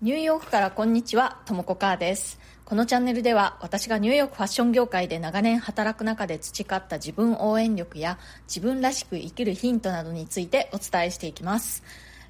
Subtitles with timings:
[0.00, 2.38] ニューヨークからこんにちは、ともこかーです。
[2.64, 8.16] このチャンネルでは私がニューヨークファッション業界で長年働く中で培った自分応援力や
[8.46, 11.82] 自分らしく生きるヒントなどについてお伝えしていきます。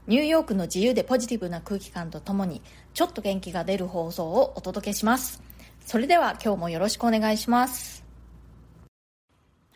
[0.07, 2.63] ニューヨークの自由でポジティブな空気感とともに
[2.95, 5.43] ちょっと元気が出る放送をお届けします。
[5.85, 8.03] それでは今日もよろしくお願いします。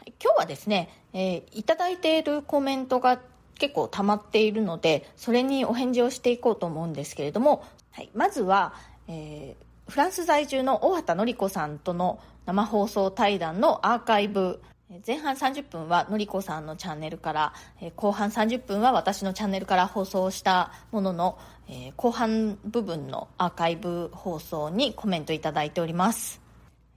[0.06, 3.20] 今日はですね、えー、いただいているコメントが
[3.58, 8.74] 結構溜まっているのでそれにお返事をしていこうと思うんですけれどもはい、まずは、
[9.06, 14.60] えー、フランス在住の大畑典子さんとの生放送対談のアーカイブ。
[15.06, 26.42] 前半30分はのりこさんのチャンネルから、えー、後半30分は私のチャンネルから放送したものの、えー、後半部分のアーカイブ放送にコメントいただいております。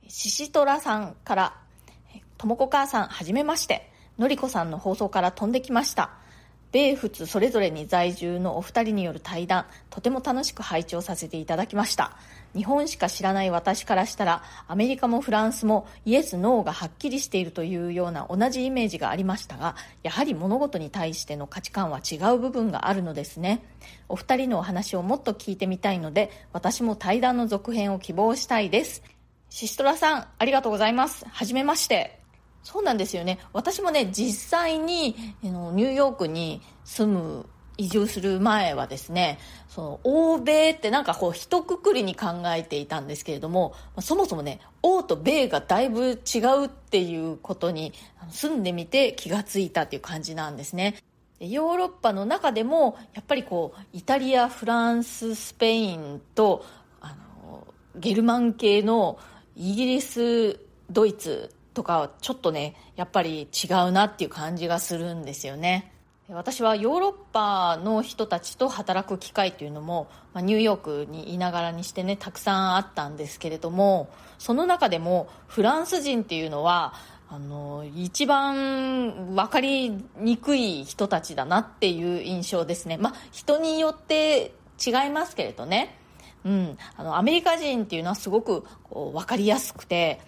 [0.10, 1.58] ししとらさんから
[2.38, 3.92] ともこ母さんはじめまして。
[4.18, 6.12] のりこさんの放送から飛んできました。
[6.72, 12.18] 米仏それぞれに在住のお二人による対談とても楽しく拝聴させていただきました。
[12.56, 23.64] 日本しか知らない私からしたらアメリカもフランスもイエス・ノーがはっきりしているというような同じイメージがありましたがやはり物事に対しての価値観は違う部分があるのですね。
[24.08, 29.04] お二人のお話をもっと聞いてみたいので私も対談の続編を希望したいです。
[29.50, 31.26] シストラさんありがとうございます。
[31.30, 32.25] はじめまして。
[32.66, 33.40] そうなんですよね。
[33.54, 37.46] 私もね実際にニューヨークに住む
[37.78, 39.38] 移住する前はですね
[39.70, 47.94] その欧米ってなんかこう一括りに考えていたんですけれどもそもそもね欧と米がだいぶ違うっていうことに
[48.32, 50.96] 住んでみて気がついたっていう感じなんですね。
[51.40, 56.66] ヨーロッパの中でもやっぱりこうイタリアフランススペインと
[57.00, 59.20] あのゲルマン系の
[59.56, 65.92] イギリスドイツとかちょっとねやっぱり違うなっていう感じがするんですよね。
[66.28, 74.10] 私はヨーロッパの人たちと働く機会というのも、まあ、ニューヨークにいながらにしてねたくさんあったんですけれども
[74.40, 76.96] その中でもフランス人っていうのは
[77.30, 82.98] あの一番分かりにくい人たちだなっていう印象ですね。
[82.98, 84.52] まあ人によって
[84.84, 85.96] 違いますけれどね。
[86.44, 90.22] うん、あのアメリカ人っていうのはすごくこう分かりやすくて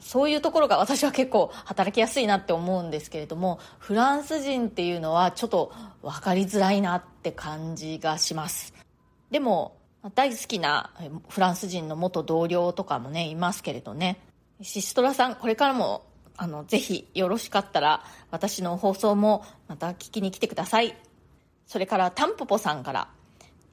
[0.00, 5.72] そういうところが私は結構働きやすいなって思うんですけれどもフランス人っていうのはちょっと
[6.02, 8.74] 分かりづらいなって感じがします。
[9.30, 9.76] でも
[10.14, 10.90] 大好きな
[11.28, 14.20] フランス人の元同僚とかもねいますけれどね。
[14.62, 16.02] シストラさんこれからも
[16.36, 20.96] あのぜひよろしかったら私の放送もまた聞きに来てください。
[21.66, 23.08] それからタンポポさんから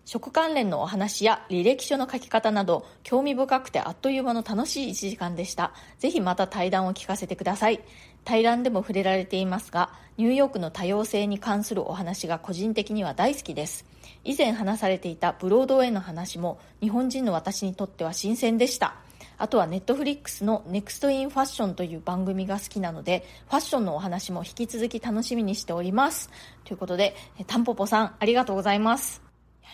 [0.05, 5.73] 食関連のお話や履歴書の書き方など興味深くてあっという間の楽しい1時間でした。
[5.97, 7.81] ぜひまた対談を聞かせてください。
[8.23, 13.85] 対談でも触れられていますがニューヨークの多様性に関するお話が個人的には大好きです。
[14.23, 18.95] 以前話されていたブロードウェイの話も日本人の私にとっては新鮮でした。
[19.37, 26.29] あとはネットフリックスの NEXT in Fashion という番組が好きなのでファッションのお話も引き続き楽しみにしております。
[26.63, 27.15] ということで
[27.47, 29.24] タンポポさんありがとうございます。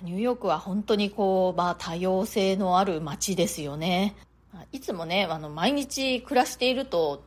[0.02, 4.16] ニューヨークは本当にこう、まあ、多様性のある街ですよね。
[4.72, 7.24] いつもね、あの、毎日暮らしていると、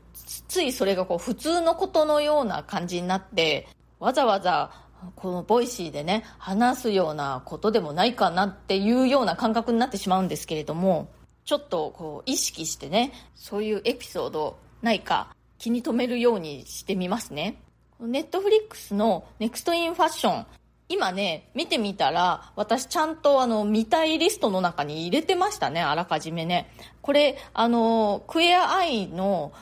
[0.49, 4.71] ついそれがこう、普通のことのような感じになって、わざわざ、
[5.17, 11.09] この Voicy でね、話すようなことでもないかなっていうような感覚になってしまうんですけれども、
[11.45, 17.61] ちょっとこう、意識してね、そういうエピソードないか気に留めるようにしてみますね。
[18.01, 20.45] ネットフリックスの NEXT in Fashion
[20.89, 26.71] 今ね、見てみたら、私ちゃんとあの、見たいリストの中に入れてましたね、あらかじめね。
[27.01, 29.53] これ、あの、クエアアイの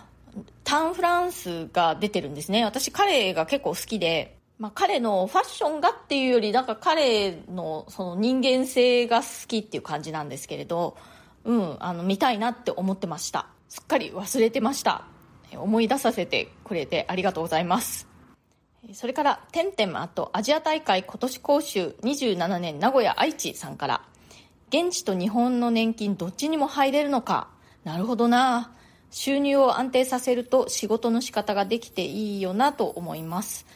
[0.64, 2.64] タン・フランスが出てるんですね。
[2.64, 10.96] 私彼が結構好きで、まあ、彼のファッションがっていうより、なんか彼のその人間性が好きっていう感じなんですけれど、
[11.44, 13.46] うん、あの、見たいなって思ってました。
[13.68, 15.04] すっかり忘れてました。
[15.54, 18.11] 思い出させてくれてありがとうございます。
[18.94, 24.02] それから、てんてんあとアジア大会今年講習27年名古屋愛知さんから、
[24.68, 27.48] 現地と日本の年金どっちにも入れるのか。
[27.84, 28.72] なるほどな。
[29.10, 33.66] 収入を安定させると仕事の仕方ができていいよなと思います。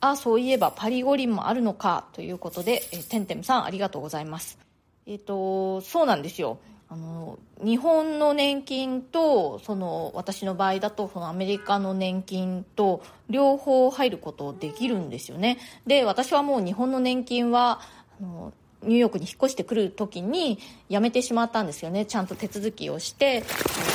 [0.00, 4.58] あ、そういえばパリ五輪もあるのかということで、えてんてんさんありがとうございます。
[5.06, 6.58] えっ、ー、と、そうなんですよ。
[6.88, 15.58] あの日本の年金とその私の場合だとそのアメリカの年金と両方入ることできるんですよね。
[15.86, 17.80] で私はもう日本の年金は
[18.20, 18.52] あの
[18.82, 22.06] ニューヨークに引っ越してくる時に辞めてしまったんですよね。
[22.06, 23.42] ちゃんと手続きをして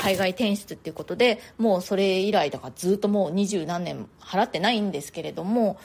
[0.03, 5.77] 海外転出っていうことでもうそれ以来だからずっともう二十何年払ってないんですけれども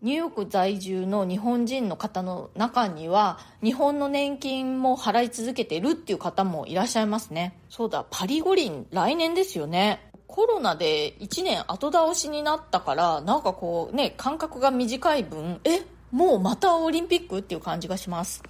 [0.00, 7.58] ニューヨーク在住の日本人の方の中には日本の年金も払い続けてるっていう方もいらっしゃいますね。
[7.68, 10.12] そうだパリ五輪来年ですよね。
[10.28, 15.80] コロナで1年後倒しになったからなんかこうね間隔が短い分え
[16.12, 18.44] もうまたオリンピックっていう感じがします。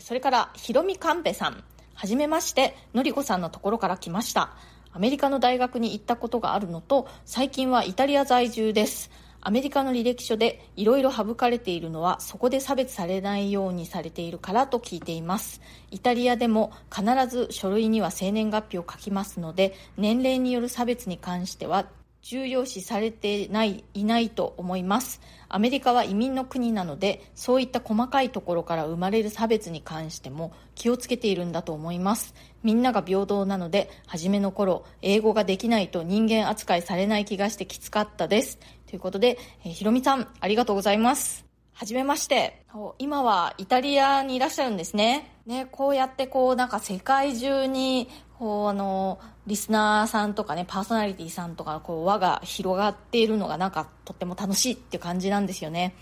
[0.00, 1.62] それからひろみかんぺさん。
[1.94, 4.56] はじめましてのりこさんのところから来ました。
[4.92, 9.12] アメリカの大学に行ったことがあるのと最近はイタリア在住です。
[9.42, 15.60] アメリカの履歴書でいろいろ省かれているのはそこで差別されないようにされているからと聞いています。
[15.90, 21.86] イタリアでも必ず書類には生年月日を書きますので年齢による差別に関しては
[22.22, 25.20] 重要視されてないいないと思います。
[25.48, 32.34] アメリカは移民の国なのでそういった細かいところから生まれる差別に関しても気をつけているんだと思います。
[32.62, 38.58] みんなが平等なので初めの頃英語ができないと人間扱いされない気がしてきつかったです。
[38.90, 41.46] ということで、えー、ひろみさん、ありがとうございます。
[41.72, 42.66] はじめまして。
[42.98, 45.30] 今はイタリアにいらっしゃるんですね。
[45.46, 55.94] ね、こうやってこう、なんか世界中に、こう、あの、リスナーさんとかね、パーソナリティさんとか、こう、輪が広がっているのがなんかとっても楽しいっていう感じなんですよね。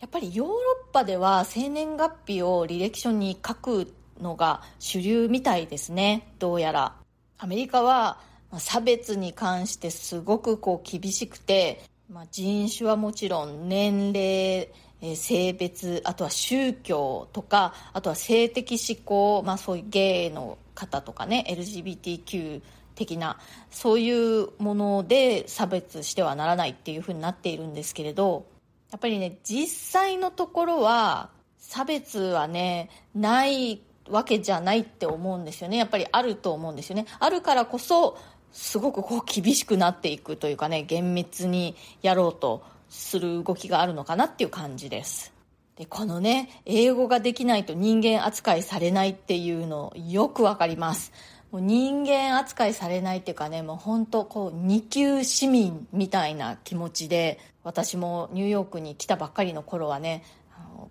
[0.00, 0.56] やっぱりヨーロ
[0.90, 6.32] ッパでは生年月日を履歴書に書くのが主流みたいですね。
[6.40, 6.96] どうやら。
[7.38, 8.18] アメリカは
[8.58, 14.68] 差別に関してすごくこう厳しくて、まあ、人種はもちろん年齢、
[15.00, 22.62] え性別あとは宗教とかあとは性的指向、まあ、そういうゲイの方とかね LGBTQ
[22.94, 23.38] 的な
[23.70, 28.46] そういうもので差別してはならないっていうふうになっているんですけれど
[28.92, 35.78] やっぱりね実際のところは差別はねないわけじゃないって思うんですよね。
[35.78, 37.06] やっぱりあると思うんですよね。
[37.18, 38.18] あるからこそ
[38.54, 45.34] すごくこう厳しくなっていくというかね厳密にやろうとする動きがあるのかなっていう感じです。
[45.76, 51.12] でこのね英語ができないと人間扱いされないっていうのよくわかります。
[51.50, 60.22] もう人間扱いされないっていうかねもう本当こう二級市民みたいな気持ちで私もニューヨークに来たばっかりの頃はね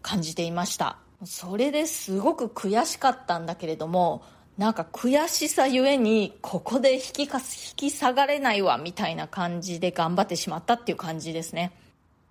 [0.01, 0.97] 感じていました。
[1.23, 4.23] それですごく悔しかったんだけれども
[4.57, 11.71] なんか悔しさゆえにここで引きかす引き下がれないわみたいな感じで頑張ってしまったっていう感じですね。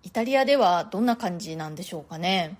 [0.03, 2.57] イタリアではどんな感じなんでしょうかね。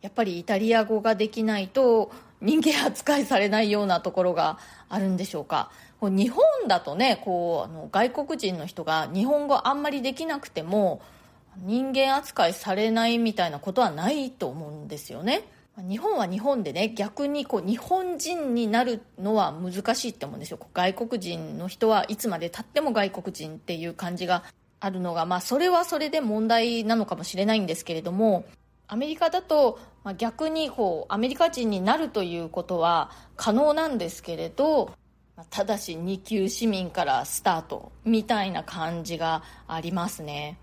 [0.00, 2.10] やっぱりイタリア語ができないと
[2.40, 5.70] 人間扱いされないようなところがあるんでしょうか。
[6.00, 11.00] 日本だとねこうあの外国人の人が日本語あんまりできなくても
[11.58, 15.44] 人間扱いされないみたいなことはないと思うんですよね。
[15.78, 20.58] 日本は日本でね逆にこう日本人になるのは難しいって思うんですよ。
[20.74, 24.44] 外国人の人はいつまでたっても外国人っていう感じが
[24.80, 28.44] あるのがまあそれはそれで問題なのかもしれないんですけれども
[28.86, 34.92] アメリカだと、ま、逆にこうアメリカ人になるということは可能なんですけれど
[35.48, 40.58] ただし2級市民からスタートみたいな感じがありますね。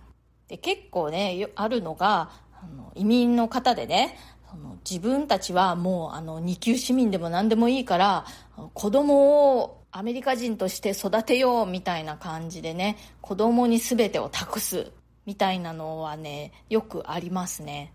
[0.48, 2.30] で結構ねあるのが
[2.62, 4.18] あの移民の方でね
[4.50, 8.26] その自分たちはもうあの二級市民でも何でもいいから
[8.74, 14.92] 子供をアメリカ人として育てようみたいな感じでね子供に全てを託す
[15.26, 17.94] みたいなのはねよくありますね。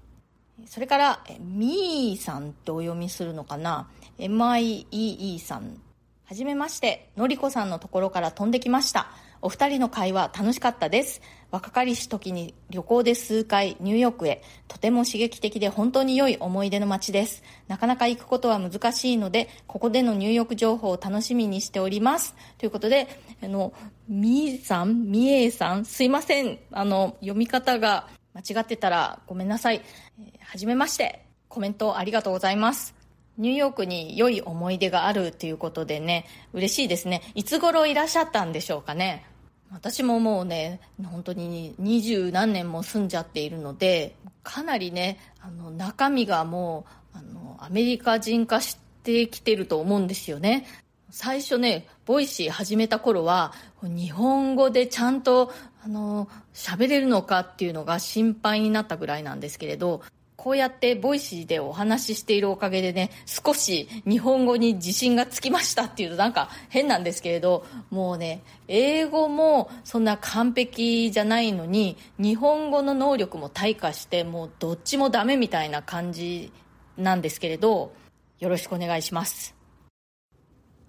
[0.66, 5.80] それからミーさんってお読みするのかな？MIEE さん。
[6.26, 7.10] はじめまして。
[7.16, 9.08] のりこさんのところから飛んできました。
[9.42, 11.20] お二人の会話楽しかったです。
[11.54, 14.42] 若かりし時に旅行で数回ニューヨークへ。
[14.66, 17.44] とても刺激的で本当に良い思い出の街です。
[17.68, 22.34] なかなか行くことは難しいのでここでのニューヨーク情報を楽しみにしております。
[22.58, 23.06] ということで
[23.40, 23.72] あの
[24.08, 26.58] みーさんみえさんすいません。
[26.72, 29.80] あの読み方が間違ってたらごめんなさい、
[30.18, 31.24] えー、はじめまして。
[31.54, 32.96] コメントありがとうございます。
[33.38, 37.22] ニューヨークに良い思い出があるということでね、嬉しいですね。
[37.36, 39.24] いつ頃いらっしゃったんでしょうかね。
[39.74, 44.14] 私ももうね本当に二十何年も住んじゃっているので
[44.44, 50.66] かなりねあの中身がもうあのアメリカ人化してきてると思うんですよね。
[51.10, 53.52] 最初ね Voicy 始めた頃は
[53.82, 55.52] 日本語でちゃんと
[55.84, 60.02] あの喋れるのかっていうのが心配になったぐらいなんですけれど
[60.36, 76.52] こうやって Voicy でお話ししているおかげでね、少し日本語に自信がつきましたっていうとなんか変なんですけれど、もうね、英語もそんな完璧じゃないのに、日本語の能力も退化して、もうどっちもダメみたいな感じ
[76.96, 77.92] なんですけれど、
[78.40, 79.54] よろしくお願いします。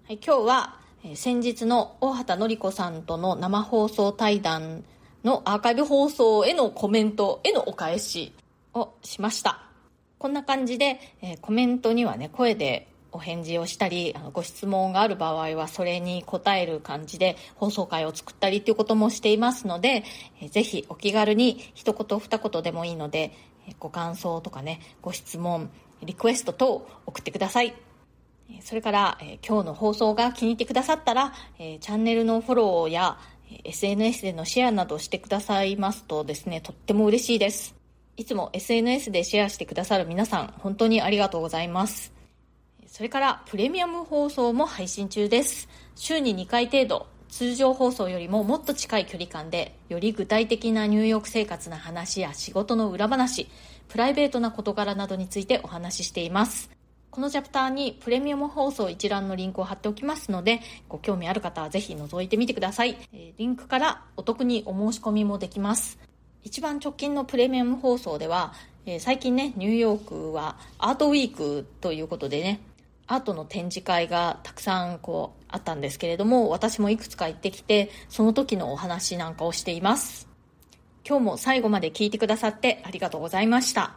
[0.06, 4.84] はい、今日は、え先日の大畑典子さんとの生放送対談
[5.24, 8.32] のアーカイブ放送へのコメントへのお返し
[8.76, 9.62] をしました
[10.18, 20.04] こんな感じで、えー、コメントにはね声でお返事をしたりあのご質問がある場合はそれに答える感じで放送回を作ったりということもしていますので、
[20.40, 23.32] えー、ぜひお気軽に一言二言でもいいので、
[23.68, 25.70] えー、ご感想とかねご質問
[26.02, 27.74] リクエスト等送ってください
[28.60, 33.18] それから、え、今日の放送が気に入ってくださったら、え、チャンネルのフォローや
[33.64, 37.75] SNS でのシェアなどしてくださいますとですね、とっても嬉しいです。
[38.16, 42.14] いつも SNS でシェアしてくださる皆さん、本当にありがとうございます。
[42.86, 45.68] それから、プレミアム放送も配信中です。
[45.96, 53.48] 週に2回程度、通常放送よりももっと近い距離感で、より具体的な入浴生活の話や仕事の裏話、
[53.88, 56.70] プライベートな事柄などについてお話ししています。
[57.10, 62.96] このチャプターにプレミアム放送一覧のリンクを貼っておきますので、ご興味ある方はぜひ覗いてみてください。
[63.36, 65.98] リンクからお得にお申し込みもできます。
[66.46, 68.54] 一番直近のプレミアム放送では
[68.86, 72.60] え、最近ね、ニューヨークはアートウィークということでね、
[73.08, 80.28] アートの展示会がたくさんこうあったんですけれども、私もいくつか行ってきて、その時のお話なんかをしています。
[81.04, 83.96] 今日も最後まで聞いてくださってありがとうございました。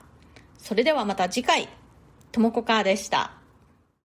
[0.57, 1.69] それではまた次回。
[2.31, 3.38] ともこかーでした。